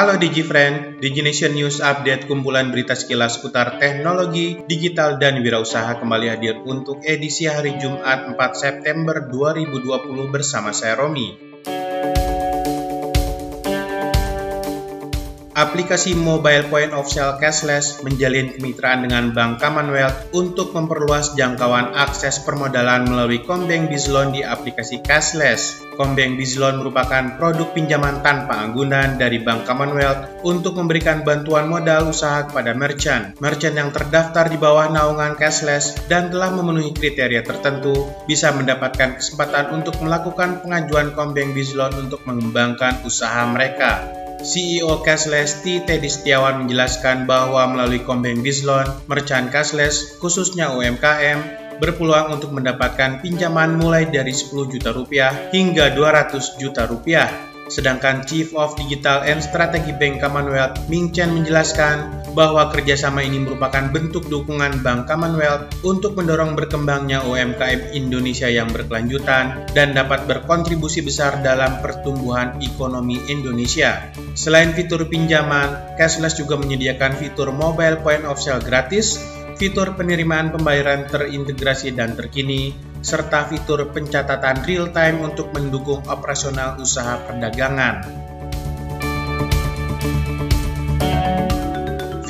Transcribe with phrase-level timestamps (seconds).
[0.00, 6.56] Halo DigiFriend, DigiNation News Update kumpulan berita sekilas seputar teknologi, digital, dan wirausaha kembali hadir
[6.64, 11.49] untuk edisi hari Jumat 4 September 2020 bersama saya Romi.
[15.60, 22.40] Aplikasi mobile point of sale cashless menjalin kemitraan dengan Bank Commonwealth untuk memperluas jangkauan akses
[22.48, 25.84] permodalan melalui Kombeng Bizloan di aplikasi cashless.
[26.00, 32.48] Kombeng Bizloan merupakan produk pinjaman tanpa anggunan dari Bank Commonwealth untuk memberikan bantuan modal usaha
[32.48, 33.36] kepada merchant.
[33.44, 39.76] Merchant yang terdaftar di bawah naungan cashless dan telah memenuhi kriteria tertentu bisa mendapatkan kesempatan
[39.76, 44.20] untuk melakukan pengajuan Kombeng Bizloan untuk mengembangkan usaha mereka.
[44.40, 45.84] CEO Cashless T.
[45.84, 51.38] Teddy Setiawan menjelaskan bahwa melalui Kombeng Bizloan, merchant cashless, khususnya UMKM,
[51.80, 58.50] berpeluang untuk mendapatkan pinjaman mulai dari 10 juta rupiah hingga 200 juta rupiah Sedangkan Chief
[58.58, 64.82] of Digital and Strategy Bank Commonwealth, Ming Chen menjelaskan bahwa kerjasama ini merupakan bentuk dukungan
[64.84, 72.58] Bank Commonwealth untuk mendorong berkembangnya UMKM Indonesia yang berkelanjutan dan dapat berkontribusi besar dalam pertumbuhan
[72.62, 74.10] ekonomi Indonesia.
[74.38, 79.18] Selain fitur pinjaman, Cashless juga menyediakan fitur mobile point of sale gratis,
[79.60, 88.19] fitur penerimaan pembayaran terintegrasi dan terkini, serta fitur pencatatan real-time untuk mendukung operasional usaha perdagangan.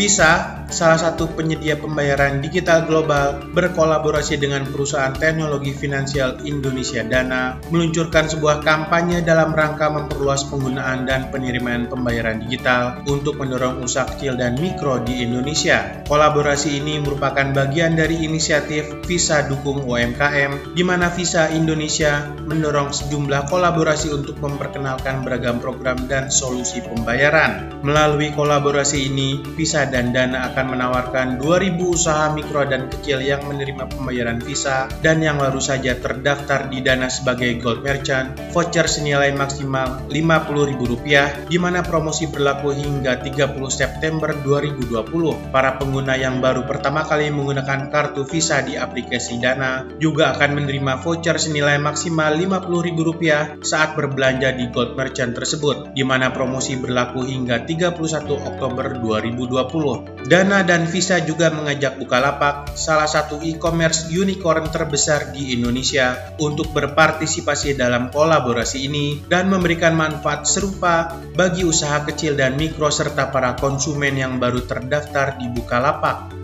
[0.00, 8.30] Visa salah satu penyedia pembayaran digital global, berkolaborasi dengan perusahaan teknologi finansial Indonesia Dana, meluncurkan
[8.30, 14.56] sebuah kampanye dalam rangka memperluas penggunaan dan penerimaan pembayaran digital untuk mendorong usaha kecil dan
[14.56, 16.06] mikro di Indonesia.
[16.06, 23.50] Kolaborasi ini merupakan bagian dari inisiatif Visa Dukung UMKM, di mana Visa Indonesia mendorong sejumlah
[23.50, 27.82] kolaborasi untuk memperkenalkan beragam program dan solusi pembayaran.
[27.82, 33.40] Melalui kolaborasi ini, Visa dan Dana akan akan menawarkan 2.000 usaha mikro dan kecil yang
[33.48, 39.32] menerima pembayaran visa dan yang baru saja terdaftar di Dana sebagai Gold Merchant, voucher senilai
[39.32, 45.48] maksimal Rp50.000 di mana promosi berlaku hingga 30 September 2020.
[45.48, 51.00] Para pengguna yang baru pertama kali menggunakan kartu visa di aplikasi Dana juga akan menerima
[51.00, 57.64] voucher senilai maksimal Rp50.000 saat berbelanja di Gold Merchant tersebut, di mana promosi berlaku hingga
[57.64, 57.96] 31
[58.28, 60.28] Oktober 2020.
[60.28, 66.74] Dan Dana dan Visa juga mengajak Bukalapak, salah satu e-commerce unicorn terbesar di Indonesia, untuk
[66.74, 73.54] berpartisipasi dalam kolaborasi ini dan memberikan manfaat serupa bagi usaha kecil dan mikro serta para
[73.62, 76.39] konsumen yang baru terdaftar di Bukalapak.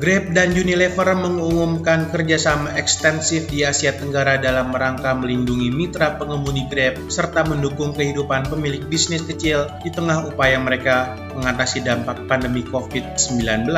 [0.00, 7.12] Grab dan Unilever mengumumkan kerjasama ekstensif di Asia Tenggara dalam rangka melindungi mitra pengemudi Grab
[7.12, 13.68] serta mendukung kehidupan pemilik bisnis kecil di tengah upaya mereka mengatasi dampak pandemi COVID-19.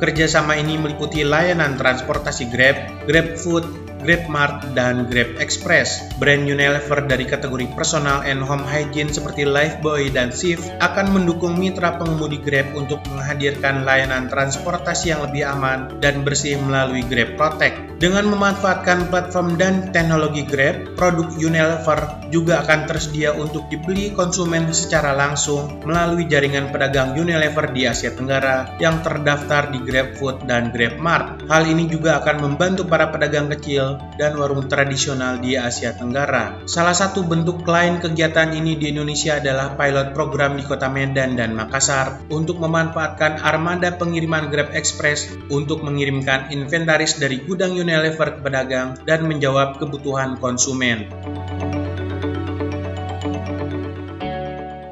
[0.00, 3.68] Kerjasama ini meliputi layanan transportasi Grab, Grab Food,
[4.02, 6.04] GrabMart, dan Grab Express.
[6.16, 11.96] Brand Unilever dari kategori personal and home hygiene seperti Lifebuoy dan Shift akan mendukung mitra
[12.00, 17.96] pengemudi Grab untuk menghadirkan layanan transportasi yang lebih aman dan bersih melalui Grab Protect.
[17.96, 25.16] Dengan memanfaatkan platform dan teknologi Grab, produk Unilever juga akan tersedia untuk dibeli konsumen secara
[25.16, 31.48] langsung melalui jaringan pedagang Unilever di Asia Tenggara yang terdaftar di GrabFood dan GrabMart.
[31.48, 33.85] Hal ini juga akan membantu para pedagang kecil
[34.18, 36.66] dan warung tradisional di Asia Tenggara.
[36.66, 41.54] Salah satu bentuk lain kegiatan ini di Indonesia adalah pilot program di Kota Medan dan
[41.54, 48.96] Makassar untuk memanfaatkan armada pengiriman Grab Express untuk mengirimkan inventaris dari gudang Unilever ke pedagang
[49.04, 51.06] dan menjawab kebutuhan konsumen.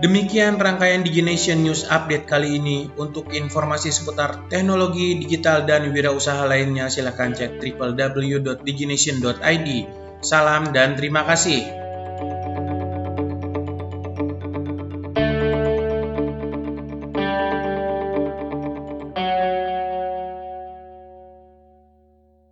[0.05, 2.93] Demikian rangkaian DigiNation News Update kali ini.
[3.01, 9.69] Untuk informasi seputar teknologi, digital, dan wirausaha lainnya silahkan cek www.digination.id.
[10.21, 11.84] Salam dan terima kasih.